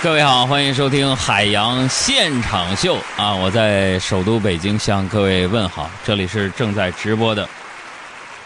[0.00, 3.34] 各位好，欢迎收听海洋现场秀啊！
[3.34, 7.48] 我在首都北京向各位问好，这里是正在直播的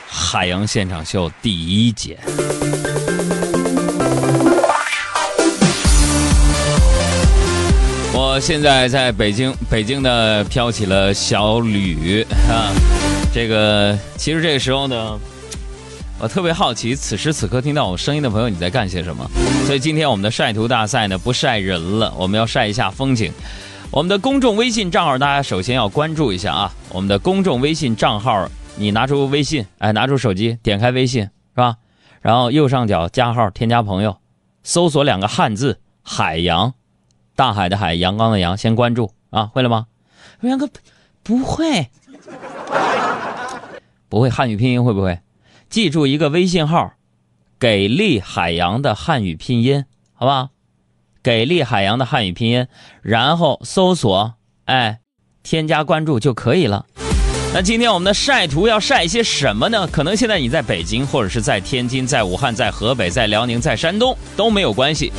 [0.09, 2.19] 海洋现场秀第一节。
[8.14, 12.73] 我现在在北京，北京呢飘起了小雨啊。
[13.30, 15.21] 这个其实这个时候呢。
[16.23, 19.28] 我特别好奇，此时此刻听到我声音的朋友，你在干些什么？
[19.66, 23.33] 所以今天我们的晒图大赛呢，不晒人了，我们要晒一下风景。
[23.91, 26.73] 我们的公众微信账号，大家首先要关注一下啊。
[26.91, 31.78] 我们的公众微信账号，你拿出微信，哎，拿出手机，点开微信，是吧？
[32.20, 34.16] 然后右上角加号，添加朋友，
[34.62, 36.73] 搜索两个汉字“海洋”，
[37.34, 39.89] 大海的海，阳光的阳，先关注啊，会了吗？
[40.42, 40.69] 杨哥，
[41.25, 41.89] 不会，
[44.09, 45.19] 不会汉语拼音会不会？
[45.73, 46.93] 记住一个微信号，
[47.59, 50.51] 给力海洋的汉语拼音，好吧？
[51.23, 52.67] 给力海洋的汉语拼音，
[53.01, 54.34] 然后搜索，
[54.67, 54.98] 哎，
[55.42, 56.84] 添加关注就可以了。
[57.55, 59.87] 那今天我们的晒图要晒一些什么呢？
[59.87, 65.11] 可能现在你在北京，或者是在天津、在武汉、在河北、在辽宁、在山东都没有关系。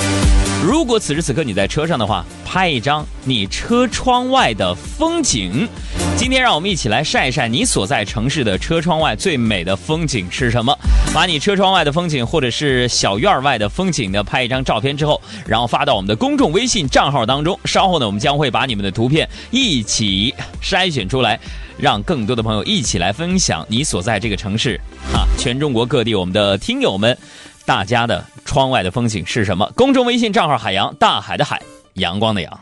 [0.63, 5.67] 如果此时此刻你在车上的话，拍一张你车窗外的风景。
[6.15, 10.77] 今天让我们一起来晒一晒你所在城市的车窗外最美的风景是什么？
[11.13, 17.59] 把你车窗外的风景或者是小院外的风景呢拍一张照片之后，然后发到我们的公众微信账号当中。
[17.65, 21.37] 稍后呢，我们将会把你们的图片一起筛选出来，
[21.77, 24.79] 让更多的朋友一起来分享你所在这个城市
[25.13, 27.17] 啊，全中国各地我们的听友们。
[27.65, 29.69] 大家的窗外的风景是什么？
[29.75, 31.61] 公众微信账号“海洋大海的海，
[31.93, 32.59] 阳光的阳”。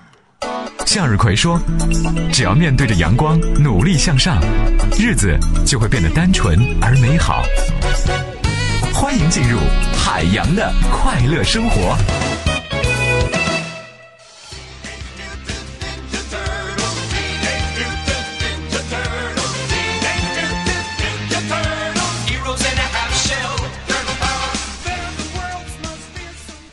[0.86, 1.60] 向日葵说
[2.34, 4.42] ：“只要面对着阳光，努力向上，
[5.00, 7.44] 日子就会变得单纯而美好。”
[8.94, 9.58] 欢迎进入
[9.96, 11.98] 海洋的快乐生活。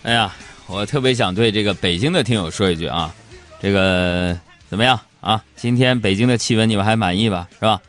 [0.03, 0.35] 哎呀，
[0.67, 3.15] 我特别想对这个北京的听友说一句啊，
[3.61, 4.39] 这个
[4.69, 5.45] 怎么样啊？
[5.57, 7.49] 今天北京的气温你们还满意吧？
[7.55, 7.81] 是吧？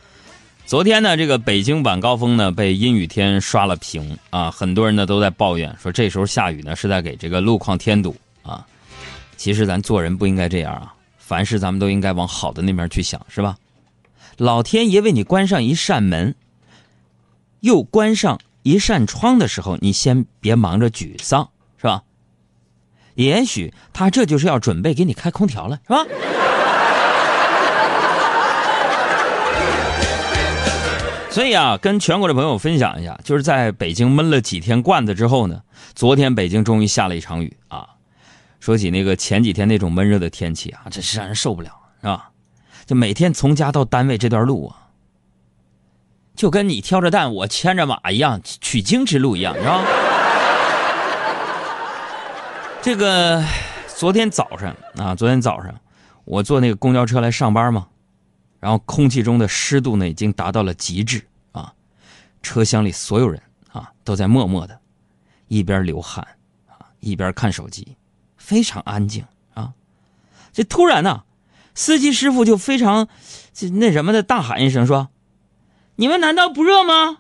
[0.66, 8.66] 昨天呢，这个北京晚高峰呢被阴雨天刷了屏啊，很多人呢都在抱怨说这时候下雨呢是在给这个路况添堵啊。
[9.36, 13.58] 其实咱做人不应该这样啊，凡事咱们都应该往好的那面去想，是吧？
[14.38, 16.36] 老天爷为你关上一扇门，
[17.60, 21.50] 又关上一扇窗的时候，你先别忙着沮丧，
[23.20, 26.06] 也许他这就是要准备给你开空调了，是吧？
[31.30, 35.62] 所以啊，跟全国的朋友分享一下，就是在北京闷了几天罐子之后呢，
[35.96, 37.90] 昨天北京终于下了一场雨啊。
[38.62, 42.30] 说起那个前几天那种闷热的天气啊，真是让人受不了，是吧？
[42.86, 44.88] 就每天从家到单位这段路啊，
[46.38, 49.84] 就跟你挑着担我牵着马一样，取经之路一样，是吧？
[52.82, 53.44] 这个
[53.88, 55.76] 昨天早上啊，昨天早上
[56.24, 57.88] 我坐那个公交车来上班嘛，
[58.60, 61.74] 然后空气中的湿度呢已经达到了极致啊，
[62.42, 63.42] 车厢里所有人
[63.72, 64.80] 啊都在默默的，
[65.50, 66.26] 一边流汗
[66.68, 67.98] 啊一边看手机，
[68.38, 69.74] 非常安静啊。
[70.54, 71.24] 这突然呢，
[71.76, 73.10] 司机师傅就非常
[73.74, 75.10] 那什么的大喊一声说
[75.98, 77.18] ：“你们难道不热吗？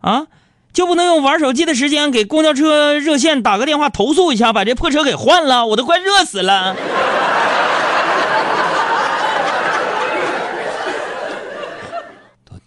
[0.00, 0.26] 啊？”
[0.74, 5.64] 就不能用玩手机的时间给公交车热线打个电话投诉一下，把这破车给换了？
[5.64, 6.74] 我都快热死了！
[12.44, 12.58] 多，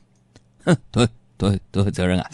[0.63, 1.05] 哼，多
[1.37, 2.31] 多多有责任感。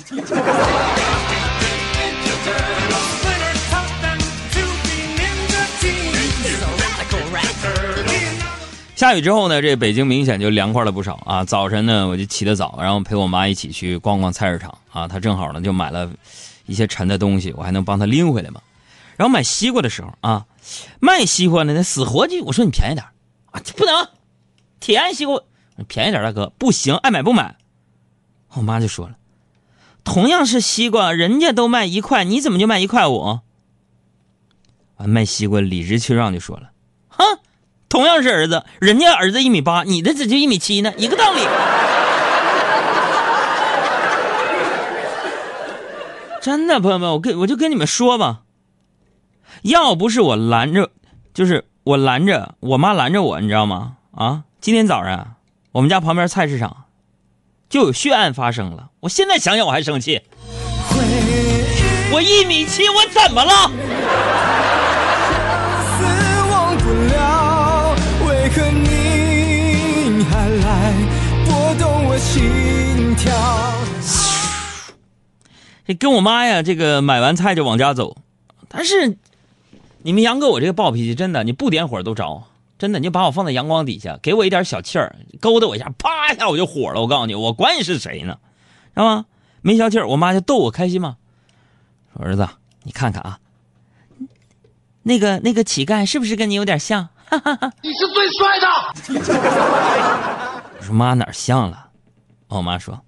[9.03, 11.43] 下雨之后呢，这北京明显就凉快了不少啊！
[11.43, 15.09] 早晨呢，我就起得早，然后陪我妈一起去逛逛菜市场啊。
[15.09, 16.09] 她正好呢就买了
[16.67, 18.61] 一些沉的东西，我还能帮她拎回来嘛。
[19.17, 20.45] 然后买西瓜的时候啊，
[21.01, 23.05] 卖西瓜的那死活就我说你便宜点
[23.51, 24.07] 啊，不能
[24.79, 25.37] 甜西瓜
[25.89, 27.57] 便宜点，大哥不行，爱买不买。
[28.53, 29.17] 我妈就说了，
[30.05, 33.41] 同样是西瓜，人家都卖一块，你怎么就卖一块五？
[34.95, 36.69] 啊，卖西瓜理直气壮就说了，
[37.93, 41.41] 同样是儿子，人家儿子一米八，你的只就一米七呢，一个道理。
[46.41, 48.39] 真的，朋友们，我跟我就跟你们说吧，
[49.61, 50.89] 要不是我拦着，
[51.35, 53.97] 就是我拦着我妈拦着我，你知道吗？
[54.15, 55.35] 啊，今天早上
[55.73, 56.85] 我们家旁边菜市场
[57.69, 60.19] 就有血案发生了，我现在想想我还生气。
[62.11, 63.71] 我一米七，我怎么了？
[75.93, 78.17] 跟我妈呀，这个买完菜就往家走，
[78.67, 79.17] 但是
[80.01, 82.43] 你们杨哥我这个暴脾气，真的，你不点火都着，
[82.77, 87.01] 真的，你就把我放在阳光底下，给我一点小气儿，勾搭我一下，啪一下我就火了。
[87.01, 88.37] 我告诉你，我管你是谁呢，
[88.93, 89.25] 知道吗？
[89.61, 91.17] 没消气儿，我妈就逗我开心嘛。
[92.15, 92.47] 说儿子，
[92.83, 93.39] 你看看啊，
[95.03, 97.09] 那个那个乞丐是不是跟你有点像？
[97.81, 98.67] 你是最帅的。
[100.77, 101.87] 我说妈哪儿像了？
[102.49, 103.01] 我妈说，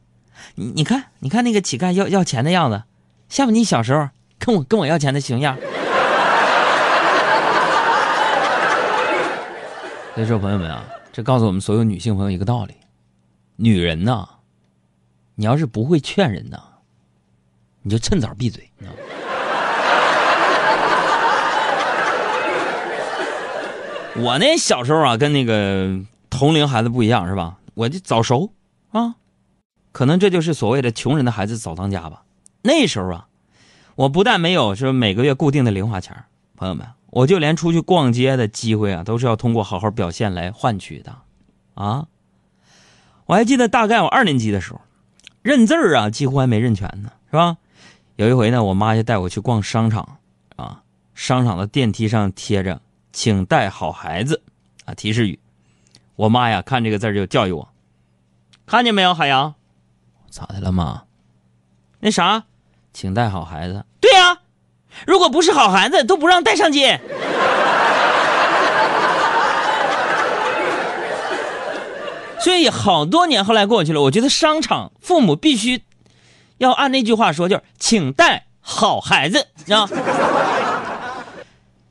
[0.56, 2.84] 你你看你看那个乞丐要要钱的样子，
[3.30, 4.10] 像不你小时候
[4.40, 5.58] 跟我跟我要钱的熊样？
[10.16, 12.74] 所以说朋友们啊，这告诉我们所有女性朋友一个道理：
[13.58, 14.26] 女人呐，
[15.36, 16.58] 你要是不会劝人呐，
[17.82, 18.72] 你就趁早闭嘴。
[18.78, 19.00] 你知道吗
[24.24, 26.00] 我那小时候啊，跟那个
[26.30, 27.58] 同龄孩子不一样，是吧？
[27.74, 28.50] 我就早熟
[28.92, 29.16] 啊，
[29.96, 32.26] 可能这就是所谓的穷人的孩子早当家吧。
[32.62, 33.28] 那时候啊，
[33.96, 36.26] 我不但没有说每个月固定的零花钱，
[36.58, 41.20] 朋友们，我就连出去逛街的机会啊，都是要通过好好表现来换取的，
[41.76, 42.08] 啊。
[43.28, 44.82] 我还记得大概我二年级的时候，
[45.42, 47.56] 认字儿啊，几乎还没认全呢，是吧？
[48.18, 50.18] 有一回呢，我妈就带我去逛商场，
[50.58, 50.84] 啊，
[51.14, 52.82] 商场的电梯上贴着
[53.14, 54.42] “请带好孩子”
[54.84, 55.40] 啊提示语。
[56.18, 57.70] 我妈呀，看这个字就教育我
[58.68, 59.56] ：“看见没有，海洋？
[60.36, 61.04] 咋的了妈？
[62.02, 62.44] 那啥，
[62.92, 63.86] 请带好孩子。
[64.02, 64.40] 对呀、
[65.08, 67.00] 如果不是好孩子，都不让带上街。
[72.42, 75.84] 所以好多年后来过去了，我觉得商场父母必须
[76.58, 79.88] 要按那句话说，就是请带好孩子，知道？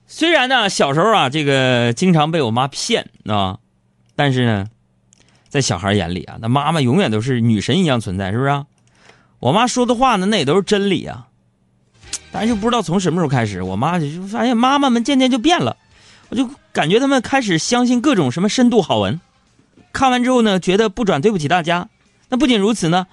[0.07, 3.61] 虽然呢，小时候啊，这个经常被我妈骗啊，
[4.15, 4.67] 但是呢，
[5.55, 8.67] 在小孩眼里啊，那妈妈永远都是女神一样存在，是不是、啊？
[9.39, 11.29] 我妈说的话呢，那也都是真理啊。
[12.33, 15.77] 但是就不知道从什么时候开始，我妈就发现妈妈们渐渐就变了，
[16.29, 19.21] 我就感觉他们开始相信各种什么深度好文，
[19.93, 21.89] 看完之后呢，觉得不转对不起大家。
[22.31, 23.07] 那不仅如此呢，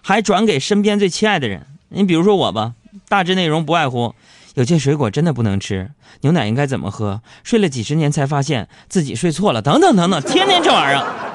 [0.00, 1.66] 还转给身边最亲爱的人。
[1.88, 2.74] 你比如说我吧，
[3.08, 4.14] 大致内容不外乎
[4.54, 5.90] 有些水果真的不能吃，
[6.20, 11.26] 牛奶应该怎么喝，睡了几十年才发现自己睡错了，等等等等，天天这玩意儿。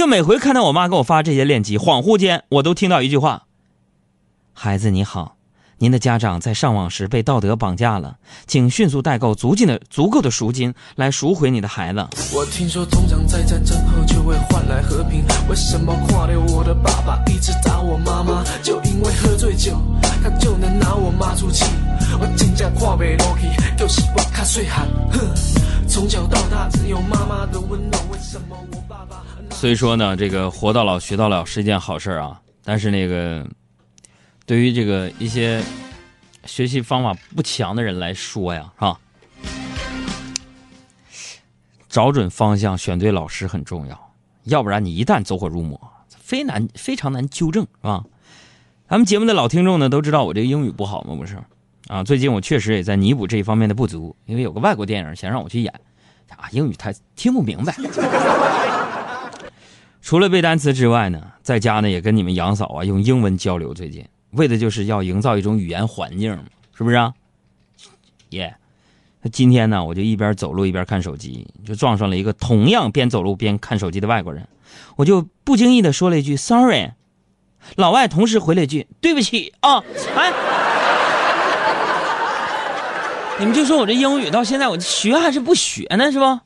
[0.00, 3.42] 就每回看到我妈给我发这些链接，恍惚间我都听到一句话
[4.54, 5.36] ：“孩子你好。”
[5.76, 8.16] 您的家长在上网时被道德绑架了，
[8.46, 11.98] 请迅速代购足够的足够的赎金来赎回你的孩子。
[12.34, 15.22] 我听说，通常在战争后就会换来和平。
[15.50, 18.42] 为什么跨流我的爸爸一直打我妈妈？
[18.62, 19.76] 就因为喝醉酒，
[20.22, 21.66] 他就能拿我妈出气。
[22.18, 24.88] 我真正跨不落去，就是我较细汉。
[25.12, 25.20] 哼，
[25.86, 28.02] 从小到大只有妈妈的温暖。
[28.10, 28.80] 为什么我
[29.60, 32.40] 所以说呢，这个活到老学到老是一件好事啊。
[32.64, 33.46] 但是那个，
[34.46, 35.62] 对于这个一些
[36.46, 38.98] 学习方法不强的人来说呀，是吧？
[41.90, 44.12] 找准方向，选对老师很重要，
[44.44, 45.78] 要不然你一旦走火入魔，
[46.08, 48.02] 非难非常难纠正，是吧？
[48.88, 51.14] 咱们节目的老听众呢都知道我这个英语不好吗？
[51.14, 51.36] 不是
[51.88, 55.70] 啊，最近我确实也在弥补这一方面的不足，因为有个外国电影想让我去演，
[56.30, 57.76] 啊，英语太听不明白。
[60.10, 66.42] 除了背单词之外呢，在家呢也跟你们杨嫂啊用英文交流，最近为的就是要营造一种语言环境嘛，
[66.76, 67.14] 是不是啊？
[68.30, 68.56] 耶、
[69.22, 74.48] 那今天呢，我就一边走路一边看手机，就撞上了一个同样边走路边看手机的外国人，
[74.96, 76.90] 我就不经意的说了一句 “sorry”，
[77.76, 79.80] 老外同时回了一句“对不起啊”，
[80.16, 80.32] 哎，
[83.38, 86.40] 你们就说我这英语到现在我学还是不学呢，是不？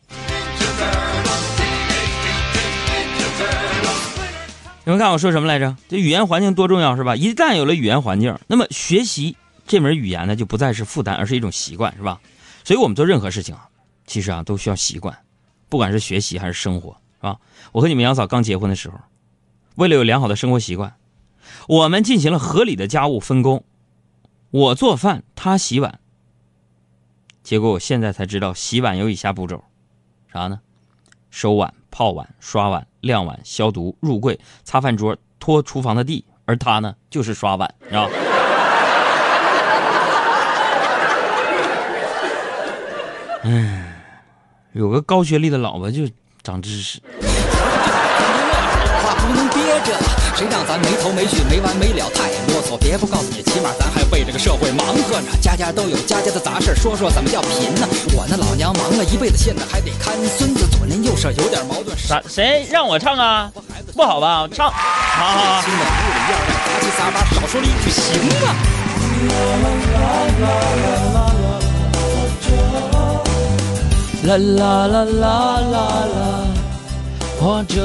[4.87, 5.75] 你们看我说什么来着？
[5.89, 7.17] 这语言环境多重要是吧？
[7.17, 9.35] 一旦有了语言环境，那么学习
[9.67, 12.21] 这门语言呢，就不再是负担，而是一种习惯，是吧？
[12.65, 13.71] 所以我们做任何事情啊，
[14.07, 15.17] 其实啊都需要习惯，
[15.71, 17.39] 不管是学习还是生活，是吧？
[17.73, 18.99] 我和你们杨嫂刚结婚的时候，
[19.77, 20.95] 为了有良好的生活习惯，
[21.67, 23.65] 我们进行了合理的家务分工，
[24.51, 25.99] 我做饭，她洗碗。
[27.43, 29.65] 结果我现在才知道，洗碗有以下步骤，
[30.31, 30.61] 啥呢？
[31.31, 38.09] 收碗、泡碗、刷碗、晾碗、消毒、入柜、擦饭桌、拖厨房的地，而他呢就是刷碗，是吧？
[43.45, 43.85] 嗯，
[44.73, 46.09] 有个高学历的老婆就
[46.43, 46.99] 长知识。
[49.05, 49.93] 话不能憋着，
[50.35, 52.79] 谁让咱没头没绪、没完没了，太啰嗦。
[52.79, 55.29] 别不告诉你，起码咱还为这个社会忙活呢。
[55.43, 57.87] 家家都有家家的杂事，说说怎么叫贫呢？
[58.17, 61.95] 我那老娘忙了一辈子，现在还得看孙子，左邻右舍有点矛盾。
[61.99, 62.23] 啥？
[62.27, 63.53] 谁让我唱啊？
[63.95, 64.49] 不好吧？
[64.51, 65.63] 唱，好好好。
[65.63, 66.25] 新的屋里
[67.47, 68.01] 说了一句行
[68.43, 68.57] 啊。
[74.25, 75.77] 啦啦啦啦啦
[76.17, 76.19] 啦，
[77.39, 77.77] 或者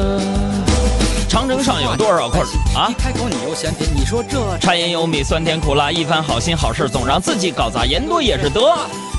[1.29, 2.41] 长城上有多少块
[2.75, 2.93] 啊一？
[3.00, 8.59] 开口你又嫌贫，你说这柴盐油米酸甜苦辣，一番好心好事总让自己搞砸，言多也是得，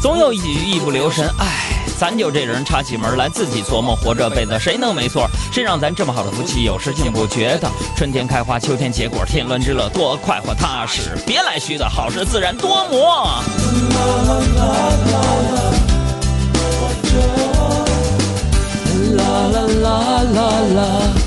[0.02, 5.24] 总有一句一不留神，唉，咱就这人插起门来自己琢磨，活这辈子谁能没错？
[5.52, 7.70] 谁让咱这么好的福气，有时竟不觉得？
[7.96, 13.40] 春天开花，秋天结果，天伦之乐多快活踏实，别来虚的，好事自然多磨。
[19.16, 21.19] 啦啦啦啦啦。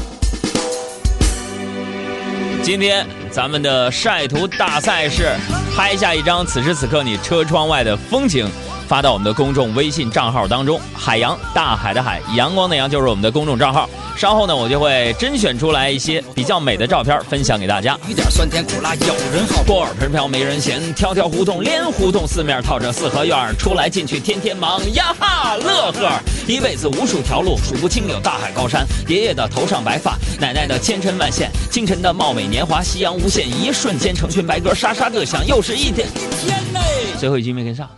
[2.64, 5.36] 今天咱们的晒图大赛是
[5.76, 8.50] 拍下一张此时此刻你车窗外的风景，
[8.88, 10.80] 发到我们的公众微信账号当中。
[10.96, 13.90] 海洋，大海的海，阳光的阳，就是我们的公众账号。
[14.16, 17.98] 稍后呢，我就会甄选出来一些比较美的照片分享给大家。
[18.08, 19.64] 一点酸甜苦辣有人好。
[19.64, 26.20] 锅儿盆瓢没人嫌，条条胡同连胡同，四面套着四合院，出来进去天天忙呀哈乐呵。
[26.48, 28.86] 一辈子无数条路，数不清有大海高山。
[29.08, 36.08] 爷爷的头上白发，奶奶的千尘万线，清晨的貌美年华，夕阳无限，一瞬间成群白鸽沙沙各响，又是一天。
[36.08, 36.80] 一天嘞！
[37.18, 37.90] 最后一句没跟上。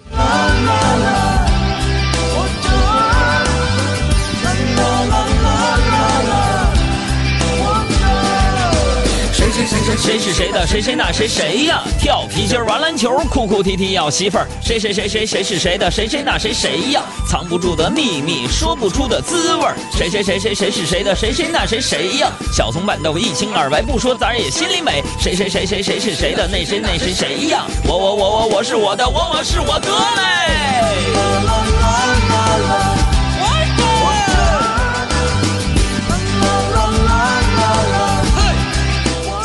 [9.66, 10.68] 谁谁谁是谁的？
[10.68, 11.82] 谁谁那谁谁呀？
[12.00, 14.48] 跳皮筋儿玩篮球，哭哭啼啼要媳妇儿。
[14.62, 15.90] 谁谁谁谁谁是谁的？
[15.90, 17.02] 谁谁那谁谁呀？
[17.28, 19.76] 藏不住的秘密，说不出的滋味儿。
[19.92, 21.16] 谁谁谁谁谁是谁的？
[21.16, 22.32] 谁谁那谁谁呀？
[22.54, 25.04] 小葱拌豆一清二白，不说咱也心里美。
[25.20, 26.48] 谁谁谁谁谁是谁的？
[26.48, 27.66] 那谁那谁谁呀？
[27.88, 30.26] 我我我我我是我的，我我是我的嘞。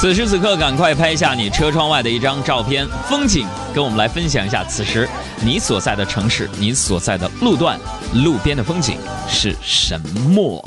[0.01, 5.07] 此时此刻，赶快拍下你车窗外的一张照片，风景，跟我们来分享一下此时
[5.45, 7.79] 你所在的城市，你所在的路段，
[8.25, 8.97] 路边的风景
[9.29, 10.01] 是什
[10.35, 10.65] 么？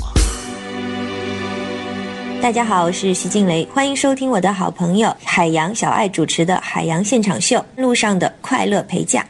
[2.40, 9.26] 大家好，我是徐静蕾，欢迎收听我的好朋友海洋小爱主持的《海洋现场秀》路上的快乐陪驾。